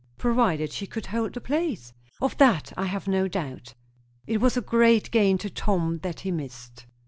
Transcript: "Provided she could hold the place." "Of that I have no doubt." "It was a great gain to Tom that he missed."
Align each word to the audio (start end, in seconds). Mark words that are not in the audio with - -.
"Provided 0.17 0.71
she 0.71 0.87
could 0.87 1.05
hold 1.05 1.33
the 1.35 1.41
place." 1.41 1.93
"Of 2.23 2.35
that 2.39 2.73
I 2.75 2.85
have 2.87 3.07
no 3.07 3.27
doubt." 3.27 3.75
"It 4.25 4.41
was 4.41 4.57
a 4.57 4.61
great 4.61 5.11
gain 5.11 5.37
to 5.37 5.49
Tom 5.51 5.99
that 5.99 6.21
he 6.21 6.31
missed." 6.31 6.87